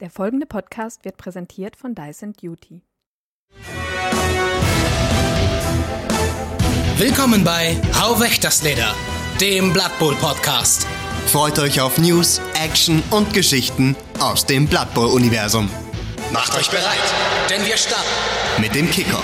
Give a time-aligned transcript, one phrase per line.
[0.00, 2.82] Der folgende Podcast wird präsentiert von Dyson Duty.
[6.98, 8.94] Willkommen bei Hau weg das Leder,
[9.40, 10.86] dem Blood Bowl Podcast.
[11.28, 15.70] Freut euch auf News, Action und Geschichten aus dem Blood Bowl Universum.
[16.30, 17.14] Macht euch bereit,
[17.48, 19.22] denn wir starten Mit dem Kicker.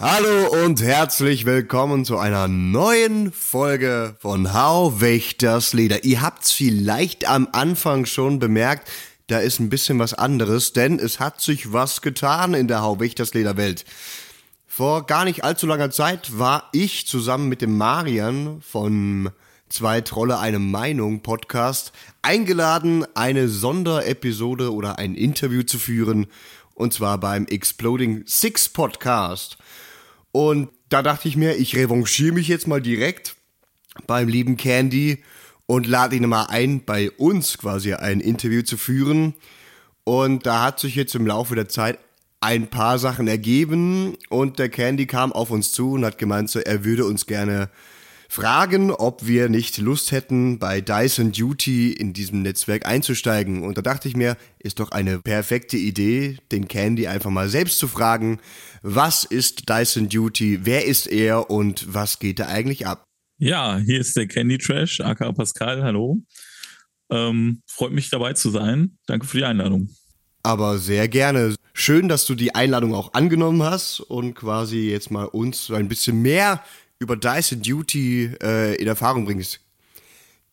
[0.00, 6.04] Hallo und herzlich willkommen zu einer neuen Folge von weg das Leder.
[6.04, 8.88] Ihr habt's vielleicht am Anfang schon bemerkt,
[9.26, 13.00] da ist ein bisschen was anderes, denn es hat sich was getan in der Hau
[13.00, 13.84] weg das Leder Welt.
[14.68, 19.30] Vor gar nicht allzu langer Zeit war ich zusammen mit dem Marian von
[19.68, 26.28] Zwei Trolle eine Meinung Podcast eingeladen, eine Sonderepisode oder ein Interview zu führen
[26.74, 29.58] und zwar beim Exploding Six Podcast.
[30.38, 33.34] Und da dachte ich mir, ich revanchiere mich jetzt mal direkt
[34.06, 35.24] beim lieben Candy
[35.66, 39.34] und lade ihn mal ein, bei uns quasi ein Interview zu führen.
[40.04, 41.98] Und da hat sich jetzt im Laufe der Zeit
[42.38, 46.60] ein paar Sachen ergeben und der Candy kam auf uns zu und hat gemeint, so,
[46.60, 47.68] er würde uns gerne
[48.28, 53.62] fragen, ob wir nicht Lust hätten, bei Dyson Duty in diesem Netzwerk einzusteigen.
[53.62, 57.78] Und da dachte ich mir, ist doch eine perfekte Idee, den Candy einfach mal selbst
[57.78, 58.38] zu fragen,
[58.82, 63.04] was ist Dyson Duty, wer ist er und was geht da eigentlich ab?
[63.38, 66.22] Ja, hier ist der Candy Trash, aka Pascal, hallo.
[67.10, 68.98] Ähm, freut mich dabei zu sein.
[69.06, 69.88] Danke für die Einladung.
[70.42, 71.54] Aber sehr gerne.
[71.72, 76.20] Schön, dass du die Einladung auch angenommen hast und quasi jetzt mal uns ein bisschen
[76.20, 76.62] mehr
[76.98, 79.60] über Dyson Duty äh, in Erfahrung bringst.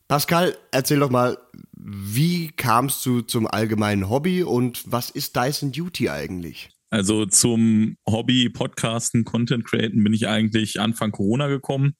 [0.08, 1.38] Pascal, erzähl doch mal,
[1.74, 6.70] wie kamst du zum allgemeinen Hobby und was ist Dyson Duty eigentlich?
[6.92, 11.96] Also zum Hobby Podcasten, Content Createn bin ich eigentlich Anfang Corona gekommen.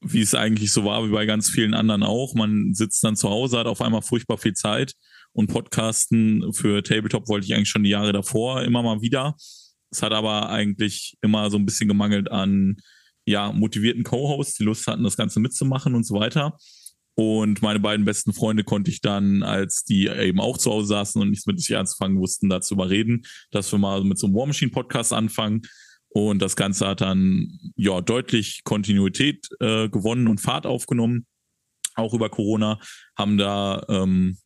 [0.00, 2.34] Wie es eigentlich so war, wie bei ganz vielen anderen auch.
[2.34, 4.94] Man sitzt dann zu Hause, hat auf einmal furchtbar viel Zeit
[5.32, 9.34] und Podcasten für Tabletop wollte ich eigentlich schon die Jahre davor immer mal wieder.
[9.90, 12.76] Es hat aber eigentlich immer so ein bisschen gemangelt an
[13.26, 16.56] ja, motivierten Co-Hosts, die Lust hatten, das Ganze mitzumachen und so weiter.
[17.18, 21.20] Und meine beiden besten Freunde konnte ich dann, als die eben auch zu Hause saßen
[21.20, 24.46] und nichts mit sich anzufangen wussten, dazu überreden, dass wir mal mit so einem War
[24.46, 25.62] Machine Podcast anfangen.
[26.10, 31.26] Und das Ganze hat dann ja deutlich Kontinuität äh, gewonnen und Fahrt aufgenommen,
[31.94, 32.78] auch über Corona,
[33.16, 34.36] haben da ähm,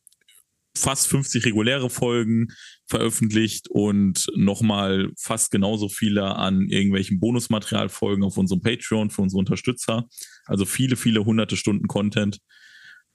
[0.75, 2.47] fast 50 reguläre Folgen
[2.87, 10.07] veröffentlicht und nochmal fast genauso viele an irgendwelchen Bonusmaterialfolgen auf unserem Patreon für unsere Unterstützer.
[10.45, 12.39] Also viele, viele hunderte Stunden Content.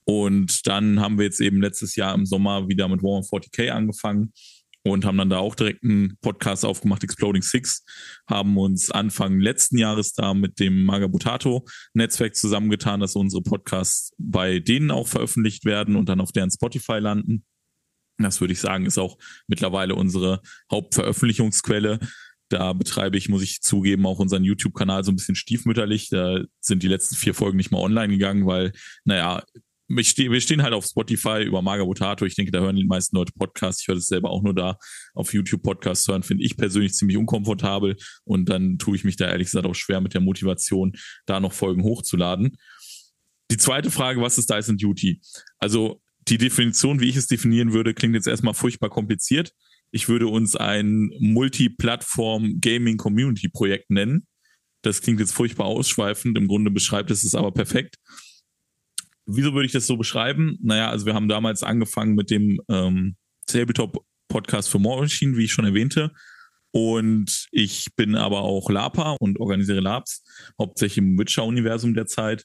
[0.04, 4.32] Und dann haben wir jetzt eben letztes Jahr im Sommer wieder mit Warhammer 40k angefangen
[4.90, 7.84] und haben dann da auch direkt einen Podcast aufgemacht, Exploding Six,
[8.28, 14.58] haben uns Anfang letzten Jahres da mit dem Magabutato Netzwerk zusammengetan, dass unsere Podcasts bei
[14.58, 17.44] denen auch veröffentlicht werden und dann auf deren Spotify landen.
[18.18, 21.98] Das würde ich sagen, ist auch mittlerweile unsere Hauptveröffentlichungsquelle.
[22.48, 26.08] Da betreibe ich, muss ich zugeben, auch unseren YouTube-Kanal so ein bisschen stiefmütterlich.
[26.10, 28.72] Da sind die letzten vier Folgen nicht mal online gegangen, weil,
[29.04, 29.42] naja,
[29.88, 32.24] wir stehen halt auf Spotify über Magabotato.
[32.24, 33.82] Ich denke, da hören die meisten Leute Podcasts.
[33.82, 34.78] Ich höre das selber auch nur da.
[35.14, 37.96] Auf YouTube Podcasts hören finde ich persönlich ziemlich unkomfortabel.
[38.24, 40.92] Und dann tue ich mich da ehrlich gesagt auch schwer mit der Motivation,
[41.26, 42.56] da noch Folgen hochzuladen.
[43.50, 45.20] Die zweite Frage, was ist Dyson Duty?
[45.58, 49.52] Also die Definition, wie ich es definieren würde, klingt jetzt erstmal furchtbar kompliziert.
[49.92, 54.26] Ich würde uns ein Multiplattform Gaming Community Projekt nennen.
[54.82, 56.36] Das klingt jetzt furchtbar ausschweifend.
[56.36, 57.96] Im Grunde beschreibt es es aber perfekt.
[59.26, 60.56] Wieso würde ich das so beschreiben?
[60.62, 63.16] Naja, also wir haben damals angefangen mit dem ähm,
[63.46, 66.12] Tabletop-Podcast für More Machine, wie ich schon erwähnte.
[66.70, 70.22] Und ich bin aber auch Lapa und organisiere Labs,
[70.60, 72.44] hauptsächlich im Witcher-Universum derzeit.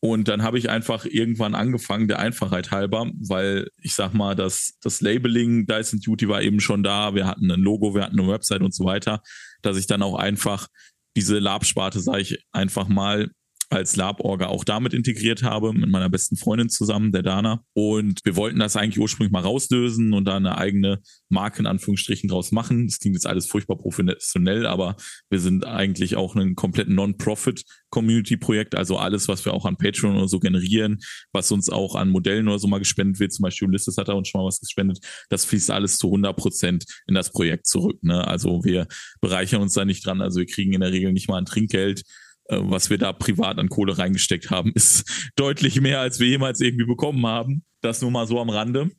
[0.00, 4.74] Und dann habe ich einfach irgendwann angefangen, der Einfachheit halber, weil ich sag mal, das,
[4.80, 7.14] das Labeling Dyson Duty war eben schon da.
[7.14, 9.22] Wir hatten ein Logo, wir hatten eine Website und so weiter,
[9.62, 10.68] dass ich dann auch einfach
[11.16, 13.30] diese Lab-Sparte, sage ich einfach mal,
[13.70, 17.62] als Lab-Orga auch damit integriert habe, mit meiner besten Freundin zusammen, der Dana.
[17.74, 22.28] Und wir wollten das eigentlich ursprünglich mal rauslösen und da eine eigene Marke in Anführungsstrichen
[22.28, 22.86] draus machen.
[22.86, 24.96] Das klingt jetzt alles furchtbar professionell, aber
[25.28, 28.74] wir sind eigentlich auch ein komplett Non-Profit-Community-Projekt.
[28.74, 30.98] Also alles, was wir auch an Patreon oder so generieren,
[31.32, 34.14] was uns auch an Modellen oder so mal gespendet wird, zum Beispiel Ulysses hat da
[34.14, 38.02] uns schon mal was gespendet, das fließt alles zu 100 Prozent in das Projekt zurück.
[38.02, 38.26] Ne?
[38.26, 38.86] Also wir
[39.20, 40.22] bereichern uns da nicht dran.
[40.22, 42.02] Also wir kriegen in der Regel nicht mal ein Trinkgeld
[42.48, 46.86] was wir da privat an Kohle reingesteckt haben, ist deutlich mehr, als wir jemals irgendwie
[46.86, 47.64] bekommen haben.
[47.80, 48.90] Das nur mal so am Rande.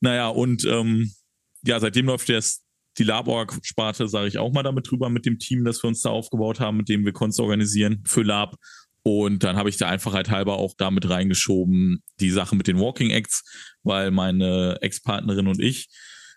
[0.00, 1.12] Naja, und ähm,
[1.64, 2.64] ja, seitdem läuft jetzt
[2.98, 6.10] die Lab-Org-Sparte, sage ich auch mal damit drüber, mit dem Team, das wir uns da
[6.10, 8.56] aufgebaut haben, mit dem wir Kunst organisieren für Lab.
[9.04, 13.10] Und dann habe ich der Einfachheit halber auch damit reingeschoben, die Sache mit den Walking
[13.10, 13.42] Acts,
[13.82, 15.88] weil meine Ex-Partnerin und ich,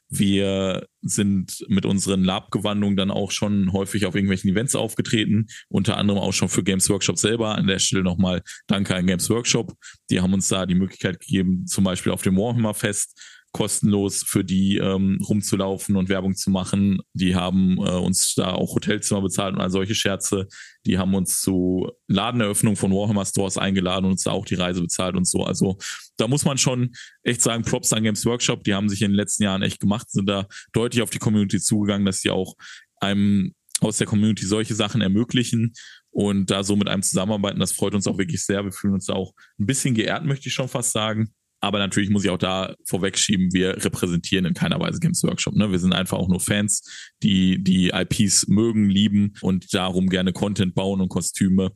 [0.10, 6.20] wir sind mit unseren Lab-Gewandungen dann auch schon häufig auf irgendwelchen Events aufgetreten, unter anderem
[6.20, 7.56] auch schon für Games Workshop selber.
[7.56, 9.74] An der Stelle nochmal Danke an Games Workshop.
[10.10, 13.20] Die haben uns da die Möglichkeit gegeben, zum Beispiel auf dem Warhammer Fest
[13.56, 17.00] kostenlos für die ähm, rumzulaufen und Werbung zu machen.
[17.14, 20.50] Die haben äh, uns da auch Hotelzimmer bezahlt und all solche Scherze.
[20.86, 24.82] Die haben uns zu Ladeneröffnung von Warhammer Stores eingeladen und uns da auch die Reise
[24.82, 25.46] bezahlt und so.
[25.46, 25.78] Also
[26.18, 28.66] da muss man schon echt sagen, Props an Games Workshop.
[28.66, 31.62] Die haben sich in den letzten Jahren echt gemacht, sind da deutlich auf die Community
[31.62, 32.56] zugegangen, dass sie auch
[33.00, 35.72] einem aus der Community solche Sachen ermöglichen
[36.12, 37.62] und da so mit einem zusammenarbeiten.
[37.62, 38.66] Das freut uns auch wirklich sehr.
[38.66, 41.34] Wir fühlen uns auch ein bisschen geehrt, möchte ich schon fast sagen.
[41.66, 45.56] Aber natürlich muss ich auch da vorwegschieben, wir repräsentieren in keiner Weise Games Workshop.
[45.56, 45.72] Ne?
[45.72, 46.84] Wir sind einfach auch nur Fans,
[47.24, 51.72] die die IPs mögen, lieben und darum gerne Content bauen und Kostüme.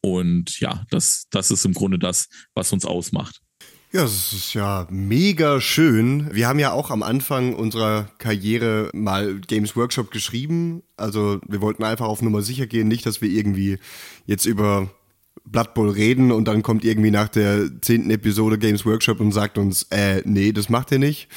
[0.00, 3.42] Und ja, das, das ist im Grunde das, was uns ausmacht.
[3.92, 6.34] Ja, das ist ja mega schön.
[6.34, 10.82] Wir haben ja auch am Anfang unserer Karriere mal Games Workshop geschrieben.
[10.96, 13.78] Also wir wollten einfach auf Nummer sicher gehen, nicht, dass wir irgendwie
[14.24, 14.90] jetzt über
[15.44, 19.58] Blood Bowl reden und dann kommt irgendwie nach der zehnten Episode Games Workshop und sagt
[19.58, 21.28] uns, äh, nee, das macht ihr nicht.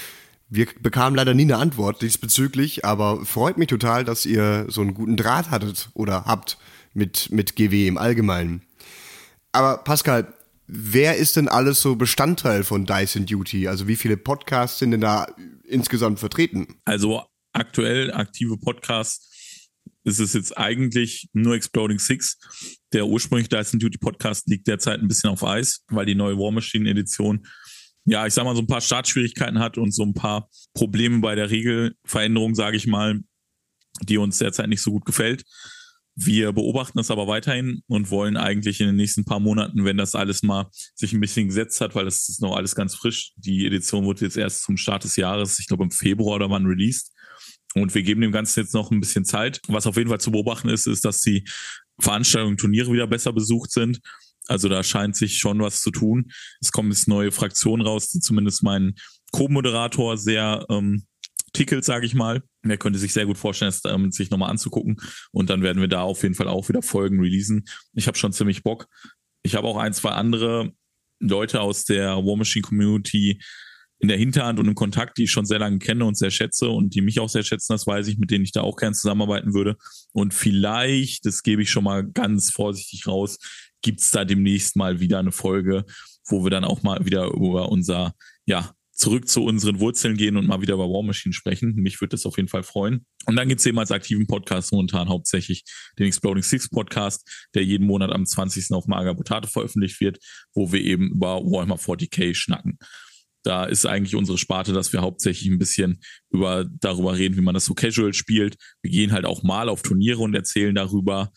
[0.50, 4.94] Wir bekamen leider nie eine Antwort diesbezüglich, aber freut mich total, dass ihr so einen
[4.94, 6.57] guten Draht hattet oder habt
[6.94, 8.62] mit, mit GW im Allgemeinen.
[9.51, 10.33] Aber Pascal,
[10.68, 13.68] wer ist denn alles so Bestandteil von Dyson Duty?
[13.68, 15.27] Also wie viele Podcasts sind denn da
[15.65, 16.75] insgesamt vertreten?
[16.86, 19.37] Also aktuell aktive Podcasts
[20.07, 22.39] ist es jetzt eigentlich nur Exploding Six.
[22.94, 26.51] Der ursprünglich Dyson Duty Podcast liegt derzeit ein bisschen auf Eis, weil die neue War
[26.51, 27.45] Machine Edition
[28.09, 31.36] ja, ich sag mal, so ein paar Startschwierigkeiten hat und so ein paar Probleme bei
[31.36, 33.19] der Regelveränderung, sage ich mal,
[34.01, 35.44] die uns derzeit nicht so gut gefällt.
[36.15, 40.15] Wir beobachten das aber weiterhin und wollen eigentlich in den nächsten paar Monaten, wenn das
[40.15, 43.33] alles mal sich ein bisschen gesetzt hat, weil das ist noch alles ganz frisch.
[43.36, 46.65] Die Edition wurde jetzt erst zum Start des Jahres, ich glaube im Februar oder wann
[46.65, 47.12] released.
[47.82, 49.62] Und wir geben dem Ganzen jetzt noch ein bisschen Zeit.
[49.68, 51.44] Was auf jeden Fall zu beobachten ist, ist, dass die
[52.00, 54.00] Veranstaltungen, Turniere wieder besser besucht sind.
[54.48, 56.32] Also da scheint sich schon was zu tun.
[56.62, 58.96] Es kommen jetzt neue Fraktionen raus, die zumindest meinen
[59.32, 61.06] Co-Moderator sehr ähm,
[61.54, 62.44] tickelt, sage ich mal.
[62.64, 64.98] Er könnte sich sehr gut vorstellen, es ähm, sich nochmal anzugucken.
[65.32, 67.66] Und dann werden wir da auf jeden Fall auch wieder Folgen releasen.
[67.94, 68.88] Ich habe schon ziemlich Bock.
[69.44, 70.72] Ich habe auch ein, zwei andere
[71.20, 73.42] Leute aus der War Machine Community
[74.00, 76.70] in der Hinterhand und im Kontakt, die ich schon sehr lange kenne und sehr schätze
[76.70, 78.94] und die mich auch sehr schätzen, das weiß ich, mit denen ich da auch gern
[78.94, 79.76] zusammenarbeiten würde.
[80.14, 83.40] Und vielleicht, das gebe ich schon mal ganz vorsichtig raus,
[83.82, 85.86] gibt's da demnächst mal wieder eine Folge,
[86.28, 88.14] wo wir dann auch mal wieder über unser,
[88.46, 91.76] ja, zurück zu unseren Wurzeln gehen und mal wieder über War Machine sprechen.
[91.76, 93.06] Mich würde das auf jeden Fall freuen.
[93.28, 95.64] Und dann gibt's eben als aktiven Podcast momentan hauptsächlich
[96.00, 98.72] den Exploding Six Podcast, der jeden Monat am 20.
[98.72, 100.18] auf Maga Potato veröffentlicht wird,
[100.54, 102.80] wo wir eben über Warhammer 40k schnacken.
[103.48, 107.54] Da ist eigentlich unsere Sparte, dass wir hauptsächlich ein bisschen über darüber reden, wie man
[107.54, 108.58] das so casual spielt.
[108.82, 111.32] Wir gehen halt auch mal auf Turniere und erzählen darüber.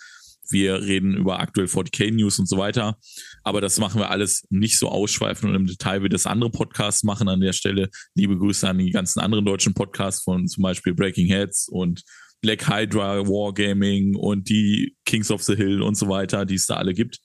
[0.50, 2.98] Wir reden über aktuell 40k News und so weiter.
[3.44, 7.04] Aber das machen wir alles nicht so ausschweifend und im Detail, wie das andere Podcasts
[7.04, 7.28] machen.
[7.28, 11.28] An der Stelle liebe Grüße an die ganzen anderen deutschen Podcasts von zum Beispiel Breaking
[11.28, 12.02] Heads und
[12.40, 16.74] Black Hydra Wargaming und die Kings of the Hill und so weiter, die es da
[16.74, 17.20] alle gibt.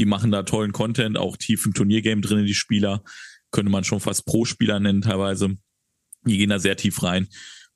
[0.00, 3.04] Die machen da tollen Content, auch tief im Turniergame drin, die Spieler
[3.54, 5.56] könnte man schon fast Pro-Spieler nennen teilweise.
[6.26, 7.28] Die gehen da sehr tief rein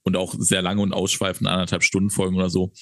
[0.03, 2.73] und auch sehr lange und ausschweifend, anderthalb Stunden Folgen oder so.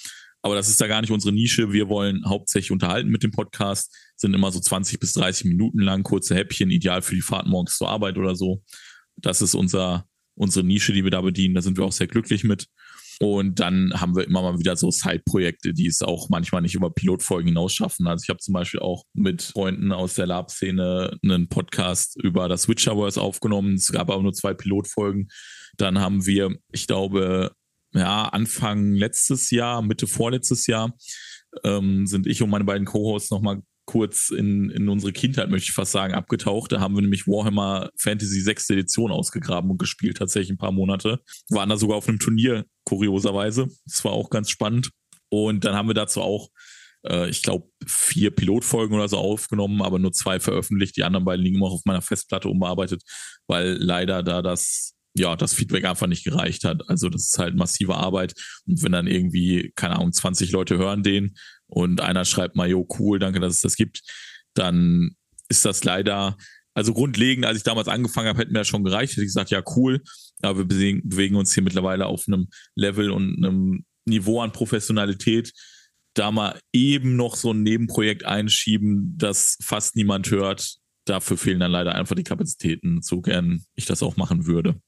[0.41, 1.73] Aber das ist da gar nicht unsere Nische.
[1.73, 6.05] Wir wollen hauptsächlich unterhalten mit dem Podcast, sind immer so 20 bis 30 Minuten lang,
[6.05, 8.63] kurze Häppchen, ideal für die Fahrt morgens zur Arbeit oder so.
[9.17, 11.55] Das ist unser, unsere Nische, die wir da bedienen.
[11.55, 12.69] Da sind wir auch sehr glücklich mit.
[13.21, 16.91] Und dann haben wir immer mal wieder so Side-Projekte, die es auch manchmal nicht über
[16.91, 18.07] Pilotfolgen hinaus schaffen.
[18.07, 22.69] Also ich habe zum Beispiel auch mit Freunden aus der Lab-Szene einen Podcast über das
[22.69, 23.75] Witcherverse aufgenommen.
[23.75, 25.29] Es gab aber nur zwei Pilotfolgen.
[25.79, 27.53] Dann haben wir, ich glaube,
[27.95, 30.95] ja, Anfang letztes Jahr, Mitte vorletztes Jahr,
[31.65, 35.75] ähm, sind ich und meine beiden Co-Hosts nochmal kurz in, in unsere Kindheit, möchte ich
[35.75, 36.73] fast sagen, abgetaucht.
[36.73, 38.71] Da haben wir nämlich Warhammer Fantasy 6.
[38.71, 41.21] Edition ausgegraben und gespielt, tatsächlich ein paar Monate.
[41.49, 43.69] Waren da sogar auf einem Turnier, kurioserweise.
[43.85, 44.91] Das war auch ganz spannend.
[45.29, 46.49] Und dann haben wir dazu auch,
[47.07, 50.97] äh, ich glaube, vier Pilotfolgen oder so aufgenommen, aber nur zwei veröffentlicht.
[50.97, 53.03] Die anderen beiden liegen immer auf meiner Festplatte unbearbeitet,
[53.47, 56.89] weil leider da das ja, das Feedback einfach nicht gereicht hat.
[56.89, 58.35] Also das ist halt massive Arbeit.
[58.67, 62.87] Und wenn dann irgendwie, keine Ahnung, 20 Leute hören den und einer schreibt mal, jo,
[62.99, 64.03] cool, danke, dass es das gibt,
[64.53, 65.17] dann
[65.49, 66.37] ist das leider,
[66.77, 69.51] also grundlegend, als ich damals angefangen habe, hätten mir das schon gereicht, hätte ich gesagt,
[69.51, 70.03] ja, cool,
[70.43, 75.55] aber wir bewegen, bewegen uns hier mittlerweile auf einem Level und einem Niveau an Professionalität,
[76.13, 80.77] da mal eben noch so ein Nebenprojekt einschieben, das fast niemand hört.
[81.07, 84.79] Dafür fehlen dann leider einfach die Kapazitäten, so gern ich das auch machen würde.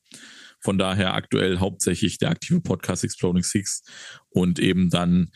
[0.60, 3.82] Von daher aktuell hauptsächlich der aktive Podcast Exploding Six
[4.28, 5.30] und eben dann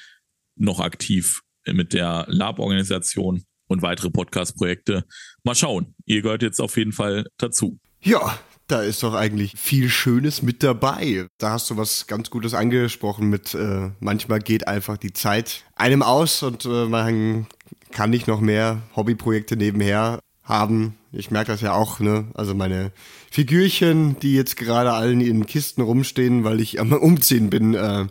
[0.57, 5.05] noch aktiv mit der Lab-Organisation und weitere Podcast-Projekte.
[5.43, 5.95] Mal schauen.
[6.05, 7.79] Ihr gehört jetzt auf jeden Fall dazu.
[8.01, 8.39] Ja,
[8.69, 11.27] da ist doch eigentlich viel Schönes mit dabei.
[11.39, 16.03] Da hast du was ganz Gutes angesprochen mit, äh, manchmal geht einfach die Zeit einem
[16.03, 17.47] aus und äh, man
[17.91, 20.97] kann nicht noch mehr Hobbyprojekte nebenher haben.
[21.13, 22.27] Ich merke das ja auch, ne?
[22.35, 22.93] Also meine
[23.31, 28.07] Figürchen, die jetzt gerade allen in Kisten rumstehen, weil ich am Umziehen bin, äh,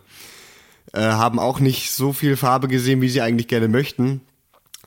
[0.92, 4.20] äh, haben auch nicht so viel Farbe gesehen, wie sie eigentlich gerne möchten.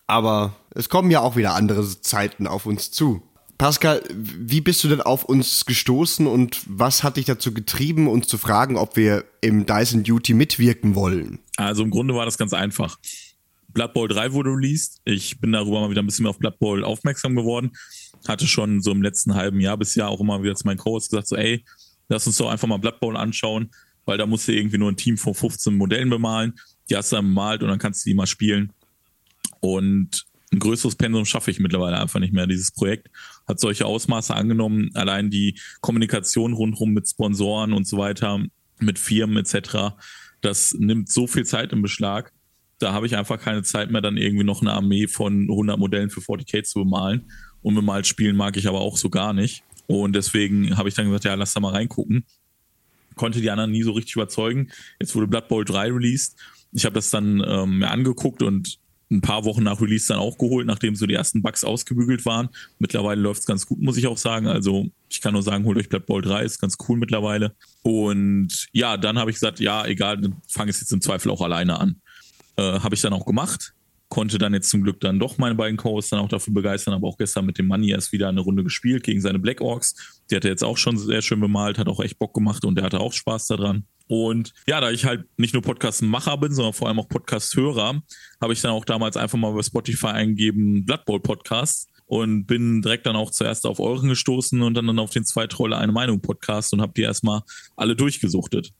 [0.07, 3.23] Aber es kommen ja auch wieder andere Zeiten auf uns zu.
[3.57, 8.27] Pascal, wie bist du denn auf uns gestoßen und was hat dich dazu getrieben, uns
[8.27, 11.39] zu fragen, ob wir im Dyson Duty mitwirken wollen?
[11.55, 12.97] Also im Grunde war das ganz einfach.
[13.69, 14.99] Blood Bowl 3 wurde released.
[15.05, 17.71] Ich bin darüber mal wieder ein bisschen mehr auf Blood Bowl aufmerksam geworden.
[18.27, 21.09] Hatte schon so im letzten halben Jahr bis Jahr auch immer wieder zu meinen Co-Hosts
[21.09, 21.63] gesagt, so ey,
[22.09, 23.71] lass uns doch einfach mal Blood Bowl anschauen,
[24.05, 26.55] weil da musst du irgendwie nur ein Team von 15 Modellen bemalen.
[26.89, 28.73] Die hast du dann bemalt und dann kannst du die mal spielen.
[29.61, 32.47] Und ein größeres Pensum schaffe ich mittlerweile einfach nicht mehr.
[32.47, 33.09] Dieses Projekt
[33.47, 34.89] hat solche Ausmaße angenommen.
[34.93, 38.43] Allein die Kommunikation rundherum mit Sponsoren und so weiter,
[38.79, 39.95] mit Firmen etc.,
[40.41, 42.31] das nimmt so viel Zeit in Beschlag.
[42.77, 46.11] Da habe ich einfach keine Zeit mehr, dann irgendwie noch eine Armee von 100 Modellen
[46.11, 47.31] für 40k zu bemalen.
[47.63, 49.63] Und bemalt spielen mag ich aber auch so gar nicht.
[49.87, 52.25] Und deswegen habe ich dann gesagt, ja, lass da mal reingucken.
[53.15, 54.69] Konnte die anderen nie so richtig überzeugen.
[54.99, 56.35] Jetzt wurde Blood Bowl 3 released.
[56.73, 58.77] Ich habe das dann ähm, mir angeguckt und
[59.15, 62.49] ein paar Wochen nach Release dann auch geholt, nachdem so die ersten Bugs ausgebügelt waren.
[62.79, 64.47] Mittlerweile läuft es ganz gut, muss ich auch sagen.
[64.47, 67.55] Also ich kann nur sagen, holt euch Blood Bowl 3, ist ganz cool mittlerweile.
[67.81, 71.41] Und ja, dann habe ich gesagt, ja, egal, dann fange ich jetzt im Zweifel auch
[71.41, 72.01] alleine an.
[72.57, 73.73] Äh, habe ich dann auch gemacht.
[74.09, 77.07] Konnte dann jetzt zum Glück dann doch meine beiden Co-Hosts dann auch dafür begeistern, aber
[77.07, 80.21] auch gestern mit dem Money erst wieder eine Runde gespielt gegen seine Black Orks.
[80.29, 82.75] Die hat er jetzt auch schon sehr schön bemalt, hat auch echt Bock gemacht und
[82.75, 83.85] der hatte auch Spaß daran.
[84.07, 88.01] Und ja, da ich halt nicht nur Podcast-Macher bin, sondern vor allem auch Podcast-Hörer,
[88.39, 92.81] habe ich dann auch damals einfach mal über Spotify eingegeben Blood Bowl Podcast und bin
[92.81, 96.21] direkt dann auch zuerst auf euren gestoßen und dann, dann auf den Zweitrolle eine Meinung
[96.21, 97.41] Podcast und habe die erstmal
[97.75, 98.71] alle durchgesuchtet.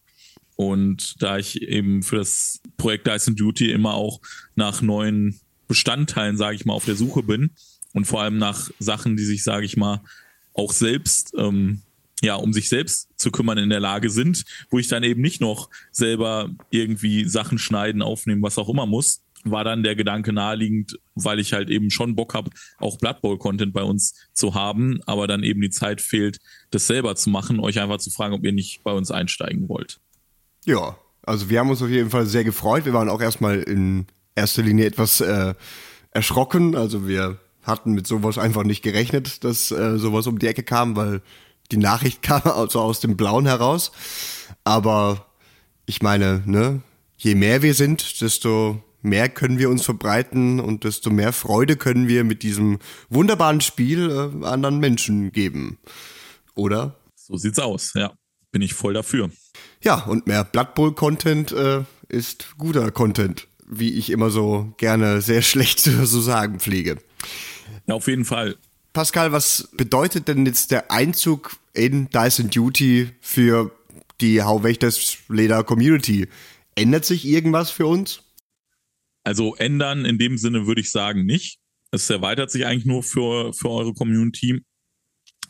[0.55, 4.21] Und da ich eben für das Projekt Dyson Duty immer auch
[4.55, 7.51] nach neuen Bestandteilen, sage ich mal, auf der Suche bin
[7.93, 10.01] und vor allem nach Sachen, die sich, sage ich mal,
[10.53, 11.81] auch selbst ähm,
[12.25, 15.41] ja, um sich selbst zu kümmern in der Lage sind, wo ich dann eben nicht
[15.41, 20.99] noch selber irgendwie Sachen schneiden, aufnehmen, was auch immer muss, war dann der Gedanke naheliegend,
[21.13, 24.99] weil ich halt eben schon Bock habe, auch Blood Bowl Content bei uns zu haben,
[25.05, 26.39] aber dann eben die Zeit fehlt,
[26.71, 29.99] das selber zu machen, euch einfach zu fragen, ob ihr nicht bei uns einsteigen wollt.
[30.65, 32.85] Ja, also wir haben uns auf jeden Fall sehr gefreut.
[32.85, 35.53] Wir waren auch erstmal in erster Linie etwas äh,
[36.11, 36.75] erschrocken.
[36.75, 40.95] Also wir hatten mit sowas einfach nicht gerechnet, dass äh, sowas um die Ecke kam,
[40.95, 41.21] weil
[41.71, 43.91] die Nachricht kam also aus dem Blauen heraus.
[44.63, 45.25] Aber
[45.85, 46.81] ich meine, ne,
[47.17, 52.07] je mehr wir sind, desto mehr können wir uns verbreiten und desto mehr Freude können
[52.07, 52.79] wir mit diesem
[53.09, 55.77] wunderbaren Spiel äh, anderen Menschen geben.
[56.55, 56.95] Oder?
[57.15, 58.13] So sieht's aus, ja.
[58.51, 59.29] Bin ich voll dafür.
[59.83, 65.21] Ja, und mehr Blood Bowl Content äh, ist guter Content, wie ich immer so gerne
[65.21, 66.97] sehr schlecht so sagen pflege.
[67.87, 68.57] Ja, auf jeden Fall.
[68.95, 73.77] Pascal, was bedeutet denn jetzt der Einzug in Dyson Duty für
[74.21, 76.29] die Hauwächters Leder Community?
[76.75, 78.23] Ändert sich irgendwas für uns?
[79.25, 81.59] Also ändern in dem Sinne würde ich sagen nicht.
[81.91, 84.63] Es erweitert sich eigentlich nur für, für eure Community.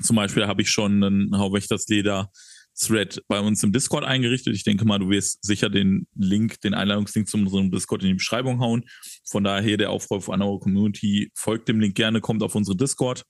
[0.02, 2.32] Zum Beispiel habe ich schon einen Hauwächters Leder
[2.76, 4.56] Thread bei uns im Discord eingerichtet.
[4.56, 8.14] Ich denke mal, du wirst sicher den Link, den Einladungslink zu unserem Discord in die
[8.16, 8.86] Beschreibung hauen.
[9.24, 13.24] Von daher der Aufruf an eure Community, folgt dem Link gerne, kommt auf unsere Discord.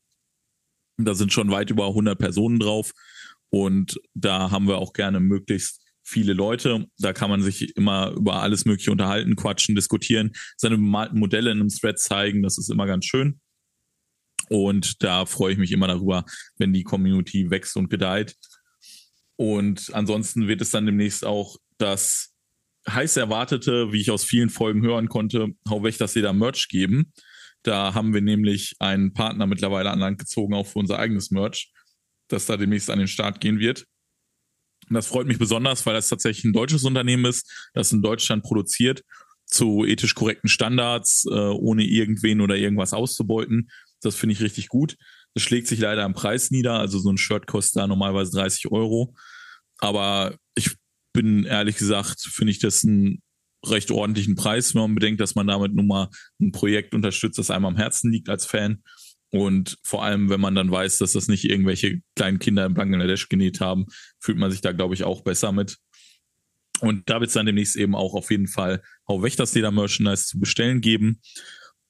[0.97, 2.91] Da sind schon weit über 100 Personen drauf
[3.49, 6.85] und da haben wir auch gerne möglichst viele Leute.
[6.99, 11.59] Da kann man sich immer über alles Mögliche unterhalten, quatschen, diskutieren, seine bemalten Modelle in
[11.59, 12.43] einem Thread zeigen.
[12.43, 13.39] Das ist immer ganz schön.
[14.49, 16.23] Und da freue ich mich immer darüber,
[16.57, 18.35] wenn die Community wächst und gedeiht.
[19.35, 22.35] Und ansonsten wird es dann demnächst auch das
[22.87, 27.11] heiß erwartete, wie ich aus vielen Folgen hören konnte, Hau weg, dass jeder Merch geben.
[27.65, 31.71] Da haben wir nämlich einen Partner mittlerweile an Land gezogen, auch für unser eigenes Merch,
[32.27, 33.87] das da demnächst an den Start gehen wird.
[34.87, 38.43] Und das freut mich besonders, weil das tatsächlich ein deutsches Unternehmen ist, das in Deutschland
[38.43, 39.01] produziert,
[39.47, 43.71] zu ethisch korrekten Standards, äh, ohne irgendwen oder irgendwas auszubeuten.
[44.01, 44.95] Das finde ich richtig gut.
[45.33, 46.79] Das schlägt sich leider am Preis nieder.
[46.79, 49.15] Also so ein Shirt kostet da normalerweise 30 Euro.
[49.79, 50.75] Aber ich
[51.13, 53.23] bin ehrlich gesagt, finde ich das ein
[53.71, 57.51] recht ordentlichen Preis, wenn man bedenkt, dass man damit nun mal ein Projekt unterstützt, das
[57.51, 58.83] einem am Herzen liegt als Fan.
[59.31, 63.27] Und vor allem, wenn man dann weiß, dass das nicht irgendwelche kleinen Kinder in Bangladesch
[63.27, 63.85] genäht haben,
[64.19, 65.77] fühlt man sich da, glaube ich, auch besser mit.
[66.81, 70.39] Und da wird es dann demnächst eben auch auf jeden Fall Hau Wächtersleder Merchandise zu
[70.39, 71.21] bestellen geben.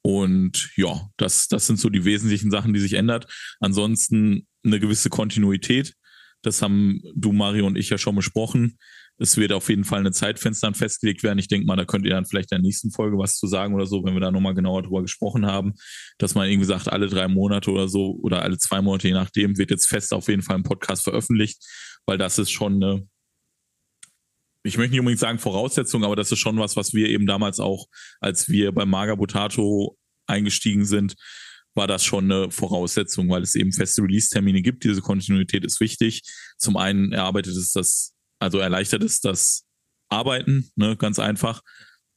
[0.01, 3.27] Und ja, das, das sind so die wesentlichen Sachen, die sich ändert.
[3.59, 5.95] Ansonsten eine gewisse Kontinuität.
[6.41, 8.77] Das haben du, Mario und ich ja schon besprochen.
[9.17, 11.39] Es wird auf jeden Fall eine Zeitfenster festgelegt werden.
[11.39, 13.73] Ich denke mal, da könnt ihr dann vielleicht in der nächsten Folge was zu sagen
[13.73, 15.73] oder so, wenn wir da nochmal genauer drüber gesprochen haben,
[16.17, 19.57] dass man irgendwie sagt, alle drei Monate oder so oder alle zwei Monate, je nachdem,
[19.57, 21.63] wird jetzt fest auf jeden Fall ein Podcast veröffentlicht,
[22.05, 23.07] weil das ist schon eine,
[24.63, 27.59] ich möchte nicht unbedingt sagen Voraussetzung, aber das ist schon was, was wir eben damals
[27.59, 27.85] auch,
[28.19, 31.15] als wir bei Maga Potato eingestiegen sind,
[31.75, 34.83] war das schon eine Voraussetzung, weil es eben feste Release-Termine gibt.
[34.85, 36.23] Diese Kontinuität ist wichtig.
[36.57, 38.14] Zum einen erarbeitet es das
[38.45, 39.65] also erleichtert es das
[40.07, 41.61] Arbeiten, ne, ganz einfach.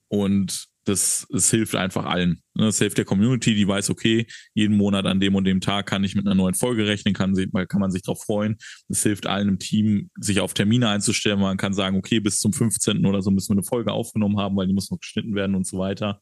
[0.09, 2.43] Und das, das hilft einfach allen.
[2.55, 2.67] Ne?
[2.67, 6.05] Das hilft der Community, die weiß, okay, jeden Monat an dem und dem Tag kann
[6.05, 8.57] ich mit einer neuen Folge rechnen, kann, kann man sich darauf freuen.
[8.89, 11.41] Das hilft allen im Team, sich auf Termine einzustellen.
[11.41, 13.07] Man kann sagen, okay, bis zum 15.
[13.07, 15.67] oder so müssen wir eine Folge aufgenommen haben, weil die muss noch geschnitten werden und
[15.67, 16.21] so weiter.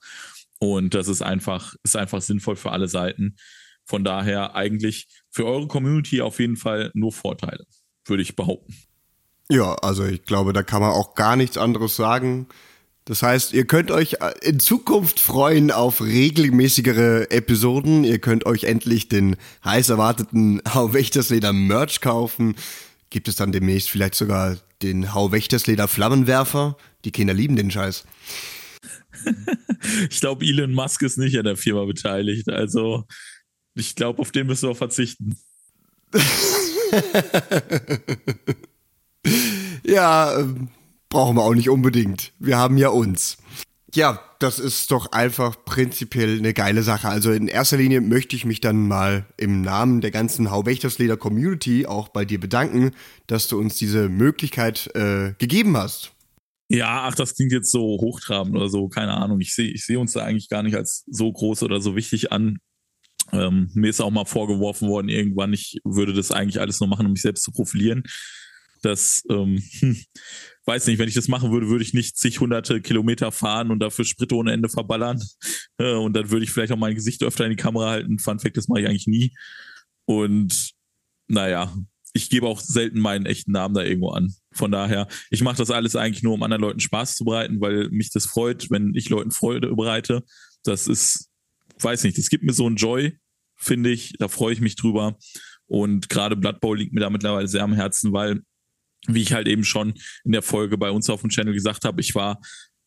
[0.60, 3.36] Und das ist einfach, ist einfach sinnvoll für alle Seiten.
[3.84, 7.64] Von daher eigentlich für eure Community auf jeden Fall nur Vorteile,
[8.04, 8.74] würde ich behaupten.
[9.50, 12.48] Ja, also ich glaube, da kann man auch gar nichts anderes sagen.
[13.04, 18.02] Das heißt, ihr könnt euch äh, in Zukunft freuen auf regelmäßigere Episoden.
[18.02, 22.56] Ihr könnt euch endlich den heiß erwarteten Hau Wächtersleder Merch kaufen.
[23.10, 26.76] Gibt es dann demnächst vielleicht sogar den Hau Wächtersleder Flammenwerfer?
[27.04, 28.04] Die Kinder lieben den Scheiß.
[30.10, 32.48] ich glaube, Elon Musk ist nicht an der Firma beteiligt.
[32.48, 33.04] Also,
[33.74, 35.36] ich glaube, auf den müssen wir verzichten.
[39.84, 40.68] ja, ähm,
[41.08, 42.32] brauchen wir auch nicht unbedingt.
[42.38, 43.38] Wir haben ja uns.
[43.94, 47.08] Ja, das ist doch einfach prinzipiell eine geile Sache.
[47.08, 51.86] Also in erster Linie möchte ich mich dann mal im Namen der ganzen Hauwächtersleder Community
[51.86, 52.90] auch bei dir bedanken,
[53.26, 56.12] dass du uns diese Möglichkeit äh, gegeben hast.
[56.68, 59.40] Ja, ach, das klingt jetzt so hochtrabend oder so, keine Ahnung.
[59.40, 62.32] Ich sehe ich seh uns da eigentlich gar nicht als so groß oder so wichtig
[62.32, 62.58] an.
[63.32, 67.06] Ähm, mir ist auch mal vorgeworfen worden, irgendwann, ich würde das eigentlich alles nur machen,
[67.06, 68.02] um mich selbst zu profilieren.
[68.86, 70.00] Das, ähm, hm,
[70.64, 73.80] weiß nicht, wenn ich das machen würde, würde ich nicht zig hunderte Kilometer fahren und
[73.80, 75.20] dafür Sprit ohne Ende verballern.
[75.78, 78.18] Äh, und dann würde ich vielleicht auch mein Gesicht öfter in die Kamera halten.
[78.18, 79.36] Fun Fact, das mache ich eigentlich nie.
[80.06, 80.70] Und
[81.28, 81.70] naja,
[82.14, 84.34] ich gebe auch selten meinen echten Namen da irgendwo an.
[84.52, 87.90] Von daher, ich mache das alles eigentlich nur, um anderen Leuten Spaß zu bereiten, weil
[87.90, 90.24] mich das freut, wenn ich Leuten Freude bereite.
[90.64, 91.28] Das ist,
[91.78, 93.18] weiß nicht, das gibt mir so einen Joy,
[93.56, 94.14] finde ich.
[94.18, 95.18] Da freue ich mich drüber.
[95.66, 98.40] Und gerade Blood Bowl liegt mir da mittlerweile sehr am Herzen, weil
[99.08, 102.00] wie ich halt eben schon in der Folge bei uns auf dem Channel gesagt habe,
[102.00, 102.40] ich war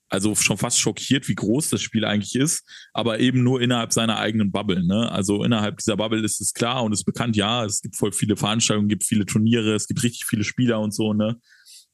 [0.09, 4.17] also schon fast schockiert, wie groß das Spiel eigentlich ist, aber eben nur innerhalb seiner
[4.17, 4.85] eigenen Bubble.
[4.85, 5.09] Ne?
[5.11, 8.35] Also innerhalb dieser Bubble ist es klar und ist bekannt, ja, es gibt voll viele
[8.35, 11.37] Veranstaltungen, gibt viele Turniere, es gibt richtig viele Spieler und so, ne?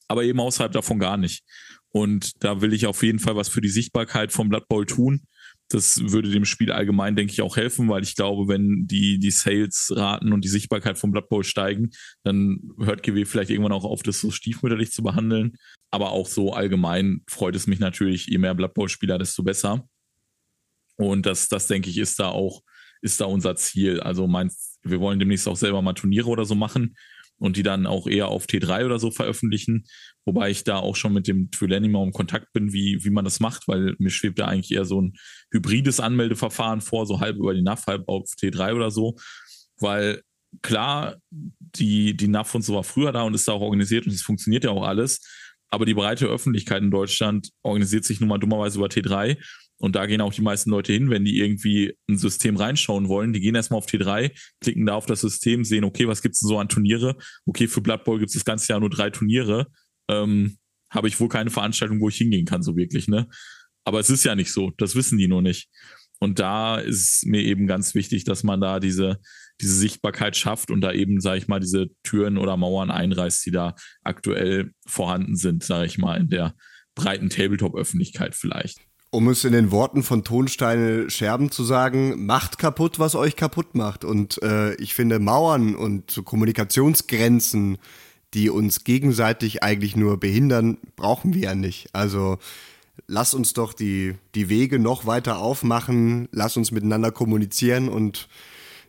[0.07, 1.43] Aber eben außerhalb davon gar nicht.
[1.89, 5.23] Und da will ich auf jeden Fall was für die Sichtbarkeit vom Blood Bowl tun.
[5.69, 9.31] Das würde dem Spiel allgemein, denke ich, auch helfen, weil ich glaube, wenn die, die
[9.31, 11.89] Sales-Raten und die Sichtbarkeit vom Blood Bowl steigen,
[12.23, 15.57] dann hört GW vielleicht irgendwann auch auf, das so stiefmütterlich zu behandeln.
[15.89, 19.87] Aber auch so allgemein freut es mich natürlich, je mehr Blood Bowl-Spieler, desto besser.
[20.97, 22.61] Und das, das denke ich, ist da auch,
[23.01, 23.99] ist da unser Ziel.
[23.99, 26.95] Also meinst, wir wollen demnächst auch selber mal Turniere oder so machen
[27.37, 29.85] und die dann auch eher auf T3 oder so veröffentlichen.
[30.25, 33.39] Wobei ich da auch schon mit dem Twilanima im Kontakt bin, wie, wie man das
[33.39, 35.13] macht, weil mir schwebt da eigentlich eher so ein
[35.51, 39.15] hybrides Anmeldeverfahren vor, so halb über die NAV, halb auf T3 oder so.
[39.77, 40.21] Weil
[40.61, 44.13] klar, die, die NAV und so war früher da und ist da auch organisiert und
[44.13, 45.21] es funktioniert ja auch alles.
[45.69, 49.37] Aber die breite Öffentlichkeit in Deutschland organisiert sich nun mal dummerweise über T3
[49.77, 53.33] und da gehen auch die meisten Leute hin, wenn die irgendwie ein System reinschauen wollen.
[53.33, 56.47] Die gehen erstmal auf T3, klicken da auf das System, sehen, okay, was gibt's denn
[56.47, 57.17] so an Turniere?
[57.45, 59.67] Okay, für Blood Bowl gibt's das ganze Jahr nur drei Turniere.
[60.09, 60.57] Ähm,
[60.89, 63.27] Habe ich wohl keine Veranstaltung, wo ich hingehen kann, so wirklich, ne?
[63.83, 64.71] Aber es ist ja nicht so.
[64.77, 65.69] Das wissen die nur nicht.
[66.19, 69.19] Und da ist mir eben ganz wichtig, dass man da diese,
[69.61, 73.51] diese Sichtbarkeit schafft und da eben, sage ich mal, diese Türen oder Mauern einreißt, die
[73.51, 76.55] da aktuell vorhanden sind, sage ich mal, in der
[76.95, 78.79] breiten Tabletop-Öffentlichkeit vielleicht
[79.15, 83.73] um es in den Worten von Tonsteine Scherben zu sagen, macht kaputt, was euch kaputt
[83.73, 84.03] macht.
[84.03, 87.77] Und äh, ich finde Mauern und Kommunikationsgrenzen,
[88.33, 91.87] die uns gegenseitig eigentlich nur behindern, brauchen wir ja nicht.
[91.93, 92.39] Also
[93.07, 98.27] lass uns doch die, die Wege noch weiter aufmachen, lass uns miteinander kommunizieren und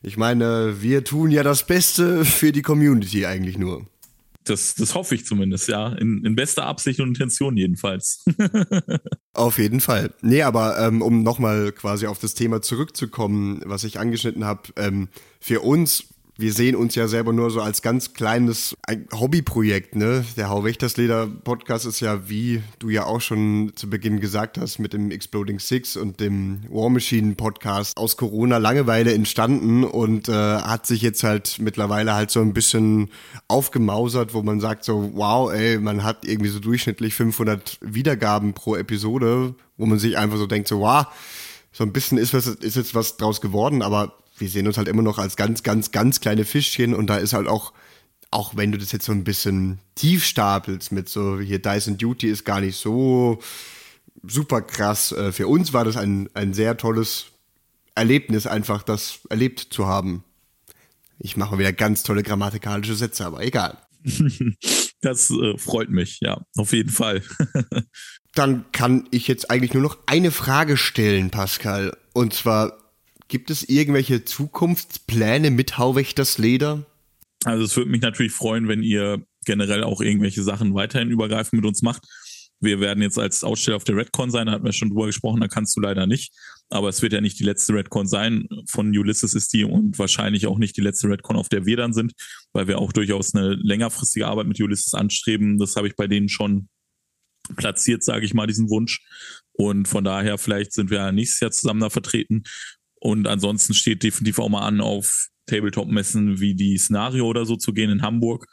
[0.02, 3.86] ich meine, wir tun ja das Beste für die Community eigentlich nur.
[4.48, 5.88] Das, das hoffe ich zumindest, ja.
[5.88, 8.24] In, in bester Absicht und Intention jedenfalls.
[9.32, 10.12] auf jeden Fall.
[10.22, 15.09] Nee, aber ähm, um nochmal quasi auf das Thema zurückzukommen, was ich angeschnitten habe, ähm,
[15.40, 18.77] für uns wir sehen uns ja selber nur so als ganz kleines
[19.12, 20.25] Hobbyprojekt, ne?
[20.37, 24.79] Der Hau Wächtersleder Podcast ist ja, wie du ja auch schon zu Beginn gesagt hast,
[24.79, 30.33] mit dem Exploding Six und dem War Machine Podcast aus Corona Langeweile entstanden und äh,
[30.33, 33.11] hat sich jetzt halt mittlerweile halt so ein bisschen
[33.49, 38.77] aufgemausert, wo man sagt so, wow, ey, man hat irgendwie so durchschnittlich 500 Wiedergaben pro
[38.77, 41.07] Episode, wo man sich einfach so denkt so, wow,
[41.72, 44.88] so ein bisschen ist was, ist jetzt was draus geworden, aber wir sehen uns halt
[44.88, 47.72] immer noch als ganz, ganz, ganz kleine Fischchen und da ist halt auch,
[48.31, 52.29] auch wenn du das jetzt so ein bisschen tief stapelst mit so, hier Dyson Duty
[52.29, 53.40] ist gar nicht so
[54.22, 55.12] super krass.
[55.12, 57.27] Äh, für uns war das ein, ein sehr tolles
[57.94, 60.25] Erlebnis, einfach das erlebt zu haben.
[61.18, 63.79] Ich mache wieder ganz tolle grammatikalische Sätze, aber egal.
[65.03, 67.22] Das äh, freut mich, ja, auf jeden Fall.
[68.35, 71.96] Dann kann ich jetzt eigentlich nur noch eine Frage stellen, Pascal.
[72.12, 72.77] Und zwar,
[73.28, 76.86] Gibt es irgendwelche Zukunftspläne mit Hauwächters Leder?
[77.44, 81.66] Also es würde mich natürlich freuen, wenn ihr generell auch irgendwelche Sachen weiterhin übergreifend mit
[81.66, 82.04] uns macht.
[82.60, 85.40] Wir werden jetzt als Aussteller auf der Redcon sein, da hatten wir schon drüber gesprochen,
[85.40, 86.32] da kannst du leider nicht.
[86.68, 88.48] Aber es wird ja nicht die letzte Redcon sein.
[88.68, 91.92] Von Ulysses ist die und wahrscheinlich auch nicht die letzte Redcon, auf der wir dann
[91.92, 92.12] sind,
[92.52, 95.58] weil wir auch durchaus eine längerfristige Arbeit mit Ulysses anstreben.
[95.58, 96.68] Das habe ich bei denen schon
[97.54, 99.00] platziert, sage ich mal, diesen Wunsch.
[99.52, 102.42] Und von daher, vielleicht sind wir nächstes Jahr zusammen da vertreten.
[103.07, 107.73] Und ansonsten steht definitiv auch mal an, auf Tabletop-Messen wie die Szenario oder so zu
[107.73, 108.49] gehen in Hamburg.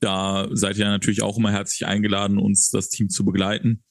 [0.00, 3.82] Da seid ihr natürlich auch immer herzlich eingeladen, uns das Team zu begleiten.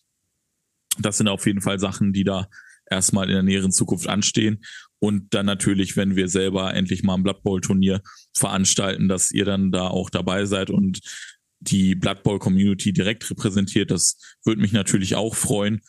[0.99, 2.47] Das sind auf jeden Fall Sachen, die da
[2.87, 4.63] erstmal in der näheren Zukunft anstehen.
[4.99, 8.03] Und dann natürlich, wenn wir selber endlich mal ein Blood Bowl Turnier
[8.37, 10.99] veranstalten, dass ihr dann da auch dabei seid und
[11.61, 13.89] die Blood Bowl Community direkt repräsentiert.
[13.89, 15.81] Das würde mich natürlich auch freuen.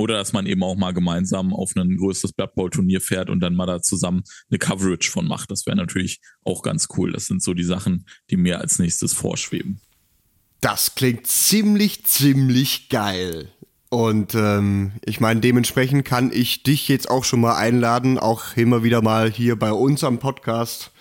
[0.00, 3.40] Oder dass man eben auch mal gemeinsam auf ein größeres Blood Bowl Turnier fährt und
[3.40, 5.50] dann mal da zusammen eine Coverage von macht.
[5.50, 7.12] Das wäre natürlich auch ganz cool.
[7.12, 9.82] Das sind so die Sachen, die mir als nächstes vorschweben.
[10.62, 13.52] Das klingt ziemlich, ziemlich geil.
[13.90, 18.82] Und ähm, ich meine, dementsprechend kann ich dich jetzt auch schon mal einladen, auch immer
[18.82, 20.92] wieder mal hier bei uns am Podcast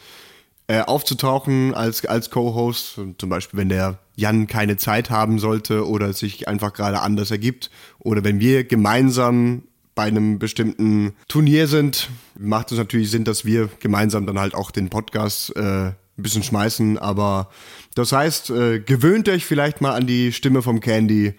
[0.67, 2.99] äh, aufzutauchen als, als Co-Host.
[3.17, 7.69] Zum Beispiel, wenn der Jan keine Zeit haben sollte oder sich einfach gerade anders ergibt.
[7.99, 9.63] Oder wenn wir gemeinsam
[9.95, 14.71] bei einem bestimmten Turnier sind, macht es natürlich Sinn, dass wir gemeinsam dann halt auch
[14.71, 16.97] den Podcast äh, ein bisschen schmeißen.
[16.97, 17.49] Aber
[17.95, 21.33] das heißt, äh, gewöhnt euch vielleicht mal an die Stimme vom Candy.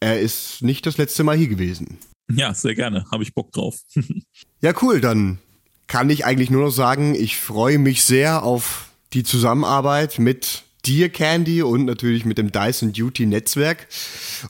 [0.00, 1.98] Er ist nicht das letzte Mal hier gewesen.
[2.30, 3.04] Ja, sehr gerne.
[3.10, 3.76] Habe ich Bock drauf.
[4.60, 5.00] ja, cool.
[5.00, 5.38] Dann
[5.86, 11.08] kann ich eigentlich nur noch sagen, ich freue mich sehr auf die Zusammenarbeit mit dir,
[11.08, 13.88] Candy, und natürlich mit dem Dyson Duty Netzwerk.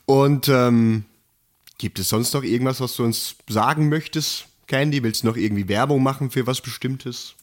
[0.06, 1.04] Und ähm,
[1.78, 5.02] gibt es sonst noch irgendwas, was du uns sagen möchtest, Candy?
[5.02, 7.34] Willst du noch irgendwie Werbung machen für was Bestimmtes?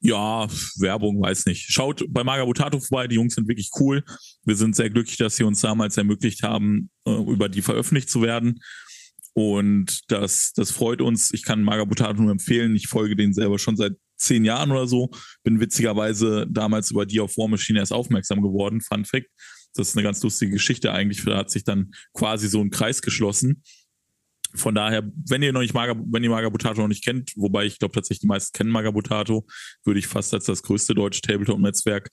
[0.00, 1.70] Ja, Werbung, weiß nicht.
[1.70, 4.02] Schaut bei Magabutato vorbei, die Jungs sind wirklich cool.
[4.44, 8.20] Wir sind sehr glücklich, dass sie uns damals ermöglicht haben, äh, über die veröffentlicht zu
[8.20, 8.60] werden.
[9.34, 11.32] Und das, das freut uns.
[11.32, 12.74] Ich kann Magabutato nur empfehlen.
[12.74, 15.10] Ich folge denen selber schon seit zehn Jahren oder so.
[15.42, 18.80] Bin witzigerweise damals über die auf War Machine erst aufmerksam geworden.
[18.80, 19.28] Fun Fact.
[19.74, 21.24] Das ist eine ganz lustige Geschichte eigentlich.
[21.24, 23.62] Da hat sich dann quasi so ein Kreis geschlossen.
[24.54, 27.78] Von daher, wenn ihr noch nicht Maga, wenn ihr Magabutato noch nicht kennt, wobei ich
[27.78, 29.46] glaube tatsächlich die meisten kennen Magabutato,
[29.84, 32.10] würde ich fast als das größte deutsche Tabletop-Netzwerk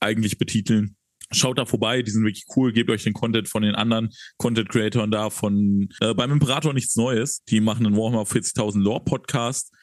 [0.00, 0.96] eigentlich betiteln
[1.32, 2.72] Schaut da vorbei, die sind wirklich cool.
[2.72, 6.94] Gebt euch den Content von den anderen Content Creatoren da von äh, beim Imperator nichts
[6.94, 7.42] Neues.
[7.48, 9.74] Die machen einen Warhammer 40.000 Lore Podcast.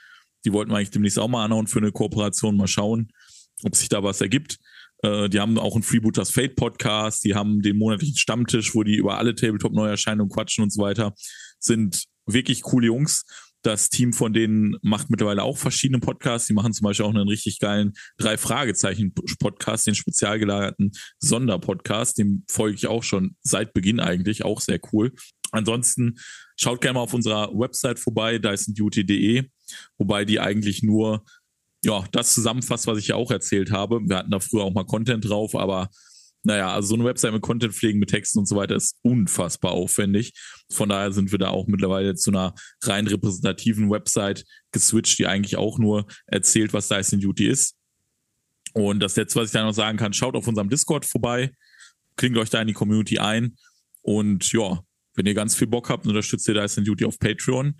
[0.46, 2.58] Die wollten wir eigentlich demnächst auch mal anhauen für eine Kooperation.
[2.58, 3.12] Mal schauen,
[3.64, 4.60] ob sich da was ergibt.
[5.04, 7.24] Äh, die haben auch einen Freebooters Fate Podcast.
[7.24, 11.14] Die haben den monatlichen Stammtisch, wo die über alle Tabletop-Neuerscheinungen quatschen und so weiter.
[11.60, 13.26] Sind wirklich coole Jungs.
[13.64, 16.48] Das Team von denen macht mittlerweile auch verschiedene Podcasts.
[16.48, 22.18] Die machen zum Beispiel auch einen richtig geilen drei Fragezeichen Podcast, den spezial gelagerten Sonderpodcast.
[22.18, 25.14] Dem folge ich auch schon seit Beginn eigentlich, auch sehr cool.
[25.52, 26.16] Ansonsten
[26.58, 29.44] schaut gerne mal auf unserer Website vorbei, dysonduty.de,
[29.98, 31.24] wobei die eigentlich nur
[31.84, 34.00] ja, das zusammenfasst, was ich ja auch erzählt habe.
[34.02, 35.90] Wir hatten da früher auch mal Content drauf, aber
[36.44, 39.72] naja, also so eine Website mit Content pflegen, mit Texten und so weiter ist unfassbar
[39.72, 40.34] aufwendig.
[40.72, 45.56] Von daher sind wir da auch mittlerweile zu einer rein repräsentativen Website geswitcht, die eigentlich
[45.56, 47.76] auch nur erzählt, was Dyson Duty ist.
[48.74, 51.52] Und das letzte, was ich da noch sagen kann, schaut auf unserem Discord vorbei,
[52.18, 53.56] klingt euch da in die Community ein
[54.02, 54.84] und ja,
[55.16, 57.76] wenn ihr ganz viel Bock habt, unterstützt ihr Dyson Duty auf Patreon.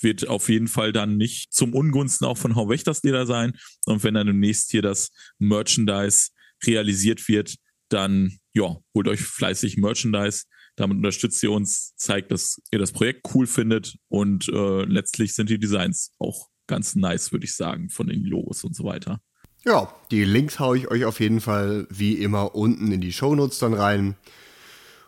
[0.00, 3.52] Wird auf jeden Fall dann nicht zum Ungunsten auch von Hau Wächtersleder sein.
[3.86, 6.30] Und wenn dann demnächst hier das Merchandise
[6.64, 7.56] realisiert wird,
[7.88, 10.44] dann ja, holt euch fleißig Merchandise.
[10.76, 15.48] Damit unterstützt ihr uns, zeigt, dass ihr das Projekt cool findet und äh, letztlich sind
[15.48, 19.20] die Designs auch ganz nice, würde ich sagen, von den Logos und so weiter.
[19.64, 23.58] Ja, die Links haue ich euch auf jeden Fall wie immer unten in die Shownotes
[23.58, 24.16] dann rein.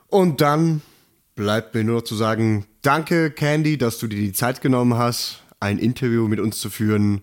[0.09, 0.83] Und dann
[1.35, 5.43] bleibt mir nur noch zu sagen, danke Candy, dass du dir die Zeit genommen hast,
[5.61, 7.23] ein Interview mit uns zu führen.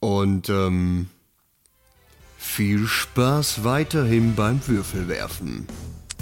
[0.00, 1.06] Und ähm,
[2.36, 5.66] viel Spaß weiterhin beim Würfelwerfen.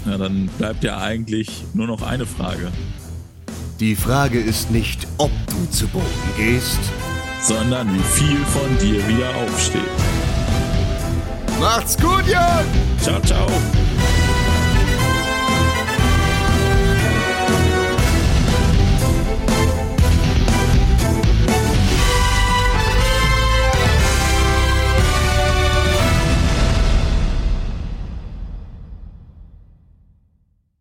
[0.05, 2.71] Ja, dann bleibt ja eigentlich nur noch eine Frage.
[3.79, 6.05] Die Frage ist nicht, ob du zu Boden
[6.37, 6.79] gehst,
[7.41, 9.81] sondern wie viel von dir wieder aufsteht.
[11.59, 12.65] Macht's gut, Jan!
[13.01, 13.47] Ciao, ciao!